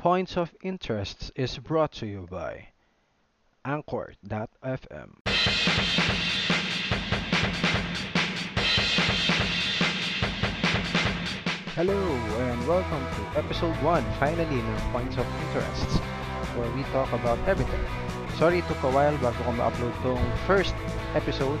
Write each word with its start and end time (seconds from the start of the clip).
Points 0.00 0.38
of 0.38 0.54
Interest 0.62 1.30
is 1.36 1.58
brought 1.58 1.92
to 2.00 2.06
you 2.06 2.26
by 2.30 2.68
Anchor.fm. 3.66 5.10
Hello 11.76 12.00
and 12.00 12.66
welcome 12.66 13.04
to 13.12 13.38
episode 13.38 13.76
1, 13.84 14.02
finally, 14.16 14.48
ng 14.48 14.80
Points 14.88 15.20
of 15.20 15.28
Interest, 15.44 16.00
where 16.56 16.72
we 16.72 16.80
talk 16.96 17.12
about 17.12 17.36
everything. 17.44 17.84
Sorry, 18.40 18.64
it 18.64 18.68
took 18.72 18.80
a 18.84 18.88
while 18.88 19.12
bago 19.20 19.36
ko 19.44 19.52
ma-upload 19.52 19.92
tong 20.00 20.24
first 20.48 20.72
episode. 21.12 21.60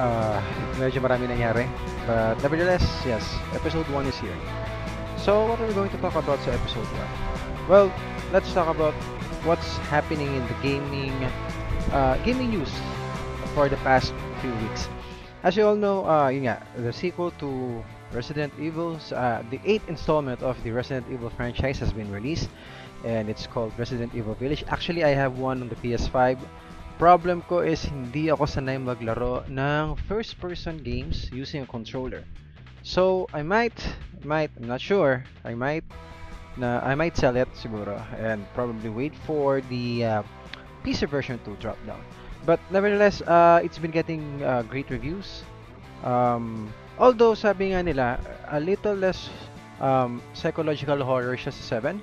Uh, 0.00 0.40
medyo 0.80 1.04
marami 1.04 1.28
nangyari. 1.28 1.68
But 2.08 2.40
nevertheless, 2.40 2.88
yes, 3.04 3.28
episode 3.52 3.84
1 3.92 4.08
is 4.08 4.16
here. 4.16 4.40
So, 5.20 5.44
what 5.44 5.60
are 5.60 5.68
we 5.68 5.76
going 5.76 5.92
to 5.92 6.00
talk 6.00 6.16
about 6.16 6.40
sa 6.48 6.56
episode 6.56 6.88
1? 6.88 7.27
Well, 7.68 7.92
let's 8.32 8.50
talk 8.54 8.72
about 8.72 8.94
what's 9.44 9.76
happening 9.92 10.32
in 10.32 10.40
the 10.48 10.56
gaming 10.64 11.12
uh, 11.92 12.16
gaming 12.24 12.48
news 12.48 12.72
for 13.52 13.68
the 13.68 13.76
past 13.84 14.14
few 14.40 14.56
weeks. 14.64 14.88
As 15.44 15.54
you 15.54 15.68
all 15.68 15.76
know, 15.76 16.08
uh, 16.08 16.32
yun 16.32 16.48
nga, 16.48 16.64
the 16.80 16.96
sequel 16.96 17.28
to 17.36 17.84
Resident 18.16 18.56
Evil's, 18.56 19.12
uh, 19.12 19.44
the 19.52 19.60
eighth 19.68 19.84
installment 19.84 20.40
of 20.40 20.56
the 20.64 20.72
Resident 20.72 21.12
Evil 21.12 21.28
franchise 21.28 21.76
has 21.84 21.92
been 21.92 22.08
released, 22.10 22.48
and 23.04 23.28
it's 23.28 23.46
called 23.46 23.76
Resident 23.76 24.16
Evil 24.16 24.32
Village. 24.40 24.64
Actually, 24.72 25.04
I 25.04 25.12
have 25.12 25.36
one 25.36 25.60
on 25.60 25.68
the 25.68 25.76
PS5. 25.76 26.40
Problem 26.96 27.44
ko 27.52 27.60
is 27.60 27.84
hindi 27.84 28.32
ako 28.32 28.48
sanay 28.48 28.80
maglaro 28.80 29.44
ng 29.44 29.92
first-person 30.08 30.80
games 30.80 31.28
using 31.36 31.62
a 31.62 31.68
controller. 31.68 32.24
So, 32.80 33.28
I 33.36 33.44
might, 33.44 33.76
might, 34.24 34.48
I'm 34.56 34.72
not 34.72 34.80
sure, 34.80 35.20
I 35.44 35.52
might, 35.52 35.84
na, 36.58 36.80
I 36.84 36.94
might 36.94 37.16
sell 37.16 37.36
it 37.36 37.48
siguro, 37.54 37.96
and 38.18 38.44
probably 38.54 38.90
wait 38.90 39.14
for 39.26 39.60
the 39.70 40.04
uh, 40.04 40.22
PC 40.84 41.08
version 41.08 41.38
to 41.44 41.54
drop 41.56 41.78
down. 41.86 42.02
But 42.44 42.60
nevertheless, 42.70 43.20
uh, 43.22 43.60
it's 43.62 43.78
been 43.78 43.90
getting 43.90 44.42
uh, 44.42 44.62
great 44.62 44.90
reviews. 44.90 45.42
Um, 46.04 46.72
although 46.98 47.34
sabi 47.34 47.72
nga 47.72 47.82
nila, 47.82 48.20
a 48.48 48.60
little 48.60 48.94
less 48.94 49.30
um, 49.80 50.22
psychological 50.34 51.02
horror 51.02 51.36
siya 51.36 51.52
sa 51.52 51.80
7. 51.82 52.02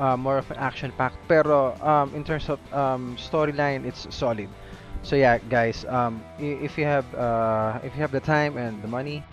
Uh, 0.00 0.16
more 0.16 0.38
of 0.38 0.50
an 0.50 0.56
action 0.56 0.90
pack. 0.96 1.12
Pero 1.28 1.76
um, 1.84 2.08
in 2.14 2.24
terms 2.24 2.48
of 2.48 2.58
um, 2.72 3.16
storyline, 3.20 3.84
it's 3.84 4.08
solid. 4.14 4.48
So 5.02 5.16
yeah, 5.16 5.38
guys, 5.48 5.84
um, 5.88 6.24
if 6.38 6.76
you 6.76 6.84
have 6.84 7.04
uh, 7.14 7.80
if 7.84 7.94
you 7.94 8.00
have 8.00 8.12
the 8.12 8.20
time 8.20 8.56
and 8.56 8.80
the 8.82 8.88
money, 8.88 9.24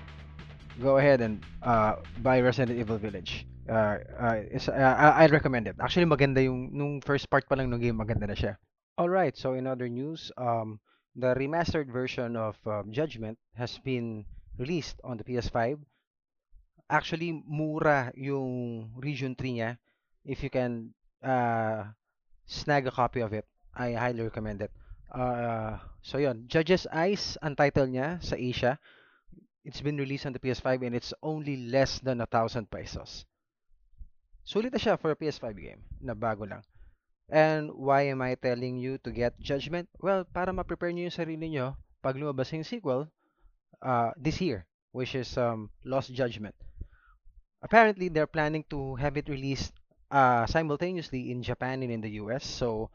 go 0.82 0.98
ahead 0.98 1.22
and 1.22 1.44
uh, 1.64 1.96
buy 2.24 2.40
Resident 2.40 2.80
Evil 2.80 2.98
Village. 2.98 3.46
Uh, 3.68 4.00
uh, 4.18 4.42
I- 4.72 5.24
I'd 5.24 5.32
recommend 5.32 5.68
it. 5.68 5.76
Actually, 5.80 6.06
maganda 6.08 6.44
yung 6.44 6.72
nung 6.72 7.02
first 7.02 7.30
part 7.30 7.48
pa 7.48 7.56
lang 7.56 7.70
ng 7.70 7.80
game, 7.80 7.98
maganda 8.00 8.28
na 8.28 8.36
siya. 8.36 8.56
All 8.98 9.10
right, 9.10 9.36
so 9.38 9.54
in 9.54 9.68
other 9.68 9.90
news, 9.92 10.32
um, 10.38 10.80
the 11.16 11.36
remastered 11.36 11.92
version 11.92 12.36
of 12.36 12.56
um, 12.66 12.90
Judgment 12.92 13.38
has 13.54 13.78
been 13.78 14.26
released 14.58 14.98
on 15.04 15.18
the 15.18 15.24
PS5. 15.24 15.78
Actually, 16.90 17.44
mura 17.46 18.12
yung 18.16 18.90
Region 18.96 19.36
3 19.36 19.54
niya. 19.60 19.78
If 20.24 20.42
you 20.42 20.50
can 20.50 20.96
uh, 21.22 21.92
snag 22.48 22.88
a 22.88 22.92
copy 22.92 23.20
of 23.20 23.34
it, 23.34 23.46
I 23.76 23.94
highly 23.94 24.24
recommend 24.24 24.62
it. 24.64 24.72
Uh, 25.12 25.78
so 26.02 26.18
yun, 26.18 26.48
Judge's 26.48 26.88
Eyes 26.92 27.38
ang 27.44 27.56
title 27.56 27.88
niya 27.88 28.24
sa 28.24 28.36
Asia. 28.36 28.80
It's 29.68 29.84
been 29.84 30.00
released 30.00 30.26
on 30.26 30.34
the 30.34 30.40
PS5 30.40 30.82
and 30.82 30.96
it's 30.96 31.14
only 31.22 31.68
less 31.68 32.00
than 32.00 32.22
a 32.24 32.26
thousand 32.26 32.72
pesos. 32.72 33.28
Sulit 34.48 34.72
na 34.72 34.80
siya 34.80 34.96
for 34.96 35.12
a 35.12 35.20
PS5 35.20 35.52
game 35.60 35.84
na 36.00 36.16
bago 36.16 36.48
lang. 36.48 36.64
And 37.28 37.68
why 37.76 38.08
am 38.08 38.24
I 38.24 38.40
telling 38.40 38.80
you 38.80 38.96
to 39.04 39.12
get 39.12 39.36
Judgment? 39.44 39.92
Well, 40.00 40.24
para 40.24 40.56
ma-prepare 40.56 40.96
niyo 40.96 41.12
yung 41.12 41.20
sarili 41.20 41.52
niyo 41.52 41.76
pag 42.00 42.16
lumabas 42.16 42.56
yung 42.56 42.64
sequel 42.64 43.12
uh, 43.84 44.16
this 44.16 44.40
year, 44.40 44.64
which 44.96 45.20
is 45.20 45.36
um, 45.36 45.68
Lost 45.84 46.16
Judgment. 46.16 46.56
Apparently, 47.60 48.08
they're 48.08 48.32
planning 48.32 48.64
to 48.72 48.96
have 48.96 49.20
it 49.20 49.28
released 49.28 49.76
uh, 50.16 50.48
simultaneously 50.48 51.28
in 51.28 51.44
Japan 51.44 51.84
and 51.84 51.92
in 51.92 52.00
the 52.00 52.16
US. 52.24 52.48
So, 52.48 52.88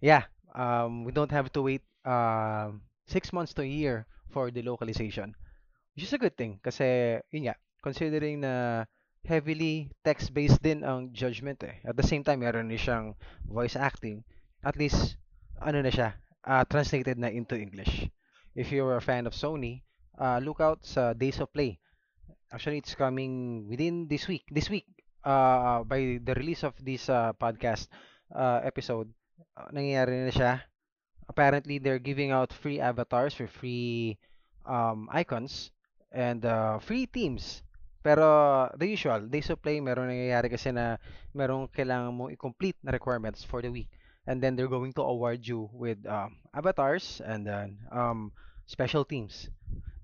yeah, 0.00 0.24
um, 0.56 1.04
we 1.04 1.12
don't 1.12 1.36
have 1.36 1.52
to 1.52 1.60
wait 1.60 1.84
um 2.08 2.80
six 3.04 3.34
months 3.34 3.52
to 3.52 3.62
a 3.62 3.68
year 3.68 4.06
for 4.32 4.48
the 4.48 4.62
localization, 4.62 5.36
which 5.92 6.08
is 6.08 6.16
a 6.16 6.22
good 6.22 6.38
thing 6.40 6.56
kasi, 6.64 7.20
yun 7.28 7.52
nga, 7.52 7.56
considering 7.84 8.40
na 8.40 8.86
heavily 9.26 9.90
text-based 10.06 10.62
din 10.62 10.82
ang 10.86 11.10
Judgment 11.12 11.60
eh. 11.66 11.82
At 11.84 11.96
the 11.98 12.06
same 12.06 12.22
time, 12.24 12.40
meron 12.46 12.70
din 12.70 12.78
siyang 12.80 13.14
voice 13.46 13.76
acting. 13.76 14.22
At 14.64 14.78
least, 14.78 15.18
ano 15.60 15.82
na 15.82 15.90
siya, 15.92 16.14
uh, 16.46 16.64
translated 16.66 17.18
na 17.18 17.28
into 17.30 17.54
English. 17.58 18.08
If 18.56 18.72
you're 18.72 18.96
a 18.96 19.04
fan 19.04 19.26
of 19.26 19.34
Sony, 19.36 19.82
uh, 20.18 20.38
look 20.42 20.60
out 20.62 20.86
sa 20.86 21.12
Days 21.12 21.38
of 21.42 21.52
Play. 21.52 21.78
Actually, 22.52 22.78
it's 22.78 22.94
coming 22.94 23.66
within 23.68 24.08
this 24.08 24.26
week. 24.28 24.46
This 24.50 24.70
week, 24.70 24.86
uh, 25.24 25.82
by 25.84 26.18
the 26.22 26.34
release 26.38 26.62
of 26.64 26.74
this 26.82 27.08
uh, 27.10 27.32
podcast 27.34 27.88
uh, 28.34 28.60
episode, 28.64 29.10
uh, 29.58 29.68
nangyayari 29.74 30.26
na 30.26 30.32
siya. 30.34 30.52
Apparently, 31.28 31.78
they're 31.78 32.02
giving 32.02 32.30
out 32.30 32.52
free 32.54 32.78
avatars 32.80 33.34
for 33.34 33.46
free 33.46 34.18
um, 34.66 35.08
icons 35.12 35.70
and 36.12 36.46
uh, 36.46 36.78
free 36.78 37.06
teams. 37.06 37.62
Pero 38.06 38.70
the 38.78 38.86
usual, 38.86 39.26
days 39.26 39.50
of 39.50 39.58
play, 39.58 39.82
meron 39.82 40.06
nangyayari 40.06 40.46
kasi 40.46 40.70
na 40.70 40.94
merong 41.34 41.66
kailangan 41.74 42.14
mo 42.14 42.30
i-complete 42.30 42.78
na 42.86 42.94
requirements 42.94 43.42
for 43.42 43.58
the 43.58 43.66
week. 43.66 43.90
And 44.30 44.38
then 44.38 44.54
they're 44.54 44.70
going 44.70 44.94
to 44.94 45.02
award 45.02 45.42
you 45.42 45.66
with 45.74 45.98
um, 46.06 46.38
avatars 46.54 47.18
and 47.18 47.42
then 47.42 47.82
um, 47.90 48.30
special 48.70 49.02
teams. 49.02 49.50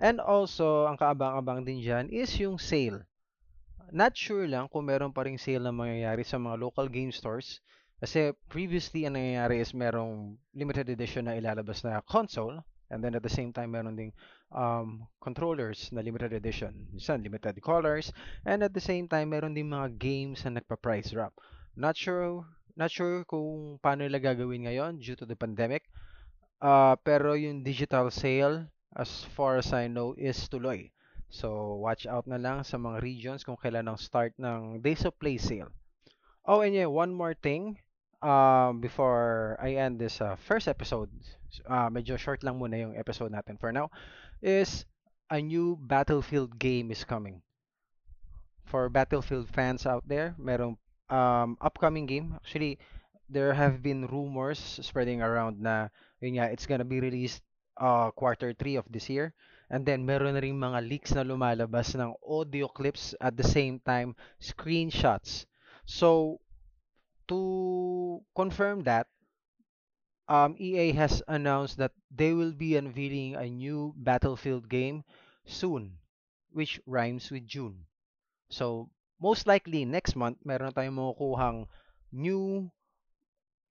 And 0.02 0.18
also, 0.18 0.90
ang 0.90 0.98
kaabang-abang 0.98 1.62
din 1.62 1.78
dyan 1.78 2.10
is 2.10 2.34
yung 2.42 2.58
sale. 2.58 3.06
Not 3.94 4.18
sure 4.18 4.50
lang 4.50 4.66
kung 4.66 4.90
meron 4.90 5.14
pa 5.14 5.22
ring 5.22 5.38
sale 5.38 5.62
na 5.62 5.70
mangyayari 5.70 6.26
sa 6.26 6.42
mga 6.42 6.58
local 6.58 6.90
game 6.90 7.14
stores. 7.14 7.62
Kasi 8.02 8.34
previously, 8.50 9.06
ang 9.06 9.14
nangyayari 9.14 9.62
is 9.62 9.70
merong 9.70 10.34
limited 10.58 10.90
edition 10.90 11.30
na 11.30 11.38
ilalabas 11.38 11.86
na 11.86 12.02
console. 12.02 12.66
And 12.92 13.00
then 13.00 13.16
at 13.16 13.24
the 13.24 13.32
same 13.32 13.56
time, 13.56 13.72
meron 13.72 13.96
ding 13.96 14.12
um, 14.52 15.08
controllers 15.24 15.88
na 15.96 16.04
limited 16.04 16.36
edition. 16.36 16.86
Minsan, 16.92 17.24
limited 17.24 17.56
colors. 17.64 18.12
And 18.44 18.60
at 18.60 18.76
the 18.76 18.84
same 18.84 19.08
time, 19.08 19.32
meron 19.32 19.56
ding 19.56 19.72
mga 19.72 19.96
games 19.96 20.44
na 20.44 20.60
nagpa-price 20.60 21.16
drop. 21.16 21.32
Not 21.72 21.96
sure, 21.96 22.44
not 22.76 22.92
sure 22.92 23.24
kung 23.24 23.80
paano 23.80 24.04
nila 24.04 24.20
gagawin 24.20 24.68
ngayon 24.68 25.00
due 25.00 25.16
to 25.16 25.24
the 25.24 25.34
pandemic. 25.34 25.88
Uh, 26.60 27.00
pero 27.00 27.32
yung 27.32 27.64
digital 27.64 28.12
sale, 28.12 28.68
as 28.92 29.24
far 29.32 29.56
as 29.56 29.72
I 29.72 29.88
know, 29.88 30.12
is 30.20 30.36
tuloy. 30.52 30.92
So, 31.32 31.80
watch 31.80 32.04
out 32.04 32.28
na 32.28 32.36
lang 32.36 32.60
sa 32.60 32.76
mga 32.76 33.00
regions 33.00 33.40
kung 33.40 33.56
kailan 33.56 33.88
ang 33.88 33.96
start 33.96 34.36
ng 34.36 34.84
Days 34.84 35.08
of 35.08 35.16
Play 35.16 35.40
sale. 35.40 35.72
Oh, 36.44 36.60
and 36.60 36.76
yeah, 36.76 36.92
one 36.92 37.16
more 37.16 37.32
thing 37.32 37.80
um, 38.22 38.80
before 38.80 39.58
I 39.60 39.74
end 39.76 39.98
this 39.98 40.20
uh, 40.20 40.36
first 40.36 40.68
episode. 40.68 41.10
Uh, 41.68 41.90
medyo 41.90 42.16
short 42.16 42.42
lang 42.42 42.56
muna 42.56 42.78
yung 42.78 42.96
episode 42.96 43.34
natin 43.34 43.60
for 43.60 43.74
now. 43.74 43.90
Is 44.40 44.86
a 45.28 45.42
new 45.42 45.76
Battlefield 45.76 46.58
game 46.58 46.90
is 46.90 47.04
coming. 47.04 47.42
For 48.64 48.88
Battlefield 48.88 49.50
fans 49.50 49.84
out 49.84 50.06
there, 50.08 50.34
merong 50.40 50.78
um, 51.10 51.58
upcoming 51.60 52.06
game. 52.06 52.38
Actually, 52.40 52.78
there 53.28 53.52
have 53.52 53.82
been 53.82 54.06
rumors 54.08 54.60
spreading 54.80 55.20
around 55.20 55.60
na 55.60 55.88
yun 56.20 56.40
nga, 56.40 56.48
it's 56.48 56.64
gonna 56.64 56.86
be 56.86 57.00
released 57.00 57.42
uh, 57.76 58.10
quarter 58.12 58.54
3 58.54 58.76
of 58.76 58.86
this 58.88 59.10
year. 59.10 59.34
And 59.72 59.84
then 59.84 60.04
meron 60.04 60.36
na 60.36 60.44
ring 60.44 60.60
mga 60.60 60.84
leaks 60.84 61.16
na 61.16 61.24
lumalabas 61.24 61.96
ng 61.96 62.12
audio 62.20 62.68
clips 62.68 63.16
at 63.20 63.36
the 63.40 63.44
same 63.44 63.80
time 63.80 64.12
screenshots. 64.36 65.48
So 65.88 66.40
to 67.28 68.22
confirm 68.34 68.82
that, 68.84 69.06
um, 70.28 70.56
EA 70.58 70.92
has 70.92 71.22
announced 71.28 71.76
that 71.78 71.92
they 72.10 72.32
will 72.32 72.52
be 72.52 72.76
unveiling 72.76 73.36
a 73.36 73.46
new 73.48 73.94
Battlefield 73.96 74.68
game 74.68 75.04
soon, 75.44 75.98
which 76.50 76.80
rhymes 76.86 77.30
with 77.30 77.46
June. 77.46 77.86
So 78.48 78.90
most 79.20 79.46
likely 79.46 79.84
next 79.84 80.16
month 80.16 80.38
meron 80.44 80.72
tayong 80.72 80.98
makukuhang 80.98 81.66
new 82.12 82.70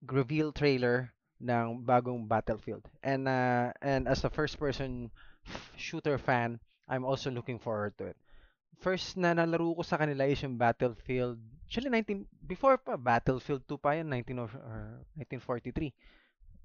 reveal 0.02 0.52
trailer 0.52 1.12
ng 1.42 1.82
bagong 1.84 2.26
Battlefield. 2.26 2.86
And 3.02 3.28
uh, 3.28 3.72
and 3.82 4.06
as 4.06 4.24
a 4.24 4.30
first 4.30 4.58
person 4.58 5.10
shooter 5.76 6.18
fan, 6.18 6.58
I'm 6.88 7.04
also 7.04 7.30
looking 7.30 7.58
forward 7.58 7.98
to 7.98 8.14
it. 8.14 8.18
First 8.82 9.16
na 9.16 9.34
nalaro 9.34 9.74
ko 9.78 9.82
sa 9.82 9.98
kanila 9.98 10.26
is 10.26 10.42
yung 10.42 10.58
Battlefield. 10.58 11.38
Actually 11.72 12.04
19 12.04 12.28
before 12.44 12.76
pa 12.76 13.00
Battlefield 13.00 13.64
2 13.64 13.80
pa 13.80 13.96
yan 13.96 14.12
19 14.12 14.44
or, 14.44 14.52
or 14.60 15.00
1943. 15.16 15.88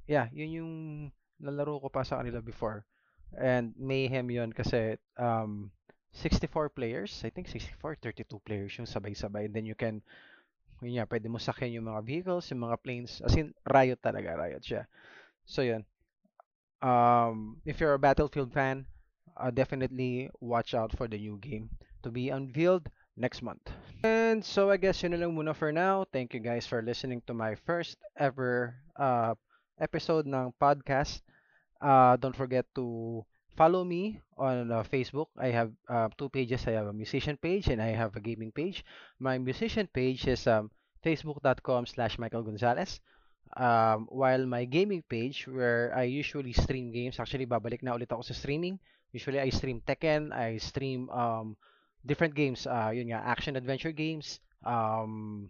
Yeah, 0.03 0.27
yun 0.35 0.51
yung 0.51 0.73
nalaro 1.39 1.79
ko 1.79 1.87
pa 1.87 2.03
sa 2.03 2.19
kanila 2.19 2.43
before. 2.43 2.83
And 3.39 3.71
mayhem 3.79 4.27
yun 4.27 4.51
kasi 4.51 4.99
um 5.15 5.71
64 6.11 6.75
players, 6.75 7.23
I 7.23 7.31
think 7.31 7.47
64 7.47 8.03
32 8.03 8.27
players 8.43 8.75
yung 8.75 8.83
sabay-sabay. 8.83 9.47
And 9.47 9.55
then 9.55 9.63
you 9.63 9.79
can 9.79 10.03
Yun 10.83 11.01
nga, 11.01 11.09
pwede 11.09 11.25
mo 11.31 11.39
sakyan 11.41 11.79
yung 11.79 11.87
mga 11.87 12.03
vehicles, 12.03 12.51
yung 12.51 12.67
mga 12.67 12.77
planes. 12.83 13.23
As 13.23 13.33
in, 13.33 13.55
riot 13.65 13.97
talaga, 13.97 14.37
riot 14.37 14.61
siya. 14.61 14.83
So 15.47 15.63
yun. 15.63 15.87
Um, 16.83 17.57
if 17.65 17.79
you're 17.79 17.95
a 17.95 18.01
Battlefield 18.01 18.53
fan, 18.53 18.85
uh, 19.39 19.49
definitely 19.49 20.29
watch 20.37 20.75
out 20.77 20.93
for 20.93 21.07
the 21.07 21.17
new 21.17 21.39
game 21.41 21.73
to 22.03 22.13
be 22.13 22.29
unveiled 22.29 22.91
next 23.17 23.41
month. 23.41 23.65
And 24.05 24.45
so 24.45 24.69
I 24.69 24.77
guess 24.77 25.01
yun 25.01 25.17
lang 25.17 25.33
muna 25.33 25.57
for 25.57 25.73
now. 25.73 26.05
Thank 26.13 26.37
you 26.37 26.39
guys 26.39 26.69
for 26.69 26.85
listening 26.85 27.25
to 27.25 27.33
my 27.33 27.57
first 27.65 27.97
ever 28.15 28.77
uh, 28.95 29.33
episode 29.81 30.29
ng 30.29 30.53
podcast. 30.61 31.25
Uh, 31.81 32.15
don't 32.17 32.37
forget 32.37 32.69
to 32.77 33.25
follow 33.57 33.81
me 33.81 34.21
on 34.37 34.69
uh, 34.69 34.85
Facebook. 34.85 35.33
I 35.33 35.49
have 35.49 35.73
uh, 35.89 36.13
two 36.13 36.29
pages. 36.29 36.69
I 36.69 36.77
have 36.77 36.87
a 36.87 36.93
musician 36.93 37.37
page 37.41 37.67
and 37.67 37.81
I 37.81 37.97
have 37.97 38.15
a 38.15 38.21
gaming 38.21 38.53
page. 38.53 38.85
My 39.17 39.41
musician 39.41 39.89
page 39.89 40.29
is 40.29 40.45
um, 40.45 40.69
facebook.com 41.03 41.89
slash 41.89 42.21
Michael 42.21 42.45
Gonzalez. 42.45 43.01
Um, 43.57 44.05
while 44.13 44.45
my 44.45 44.65
gaming 44.65 45.01
page, 45.09 45.47
where 45.49 45.89
I 45.95 46.03
usually 46.03 46.53
stream 46.53 46.91
games, 46.93 47.17
actually 47.17 47.49
babalik 47.49 47.81
na 47.81 47.97
ulit 47.97 48.13
ako 48.13 48.21
sa 48.21 48.37
streaming. 48.37 48.77
Usually 49.09 49.41
I 49.41 49.49
stream 49.49 49.81
Tekken, 49.81 50.29
I 50.29 50.61
stream 50.61 51.09
um, 51.09 51.57
different 52.07 52.35
games, 52.35 52.65
uh, 52.67 52.91
yun 52.93 53.11
nga, 53.11 53.21
action 53.21 53.55
adventure 53.55 53.91
games, 53.91 54.39
um, 54.65 55.49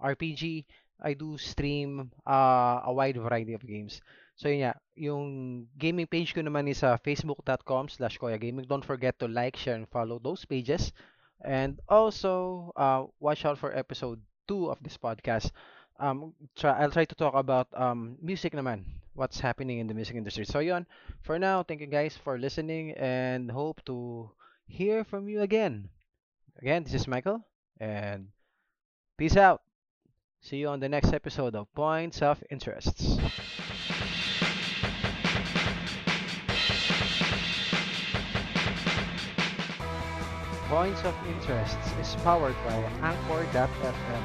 RPG. 0.00 0.66
I 1.02 1.12
do 1.12 1.36
stream 1.36 2.10
uh, 2.26 2.80
a 2.84 2.92
wide 2.92 3.18
variety 3.18 3.52
of 3.52 3.66
games. 3.66 4.00
So 4.36 4.48
yun 4.48 4.60
nga, 4.64 4.74
yung 4.96 5.66
gaming 5.76 6.06
page 6.08 6.32
ko 6.34 6.40
naman 6.40 6.68
is 6.70 6.82
uh, 6.82 6.96
facebook.com 7.04 7.88
slash 7.90 8.16
Koya 8.18 8.40
Gaming. 8.40 8.64
Don't 8.68 8.84
forget 8.84 9.18
to 9.20 9.28
like, 9.28 9.56
share, 9.56 9.76
and 9.76 9.88
follow 9.88 10.18
those 10.18 10.44
pages. 10.46 10.92
And 11.44 11.80
also, 11.88 12.72
uh, 12.76 13.06
watch 13.20 13.44
out 13.44 13.58
for 13.58 13.74
episode 13.76 14.20
2 14.48 14.70
of 14.70 14.82
this 14.82 14.96
podcast. 14.96 15.50
Um, 15.98 16.34
try, 16.56 16.72
I'll 16.78 16.90
try 16.90 17.04
to 17.04 17.14
talk 17.14 17.34
about 17.34 17.68
um, 17.72 18.16
music 18.20 18.52
naman, 18.52 18.84
what's 19.14 19.40
happening 19.40 19.78
in 19.78 19.86
the 19.86 19.94
music 19.94 20.16
industry. 20.16 20.44
So 20.44 20.60
yun, 20.60 20.86
for 21.22 21.38
now, 21.38 21.62
thank 21.62 21.80
you 21.80 21.86
guys 21.88 22.16
for 22.16 22.38
listening 22.38 22.92
and 22.92 23.50
hope 23.50 23.84
to 23.86 24.30
hear 24.66 25.04
from 25.04 25.28
you 25.28 25.40
again. 25.40 25.88
Again, 26.60 26.84
this 26.84 26.94
is 26.94 27.06
Michael, 27.06 27.44
and 27.78 28.28
peace 29.18 29.36
out. 29.36 29.60
See 30.40 30.56
you 30.56 30.68
on 30.68 30.80
the 30.80 30.88
next 30.88 31.12
episode 31.12 31.54
of 31.54 31.70
Points 31.74 32.22
of 32.22 32.42
Interests. 32.50 33.18
Points 40.68 41.04
of 41.04 41.14
Interests 41.28 41.92
is 42.00 42.16
powered 42.22 42.56
by 42.64 42.72
Anchor.fm. 43.02 44.22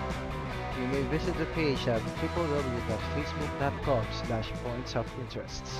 You 0.79 0.87
may 0.87 1.01
visit 1.09 1.37
the 1.37 1.47
page 1.47 1.85
at 1.87 1.99
www.facebook.com 2.01 4.05
slash 4.25 4.49
points 4.63 4.95
of 4.95 5.05
interests. 5.19 5.79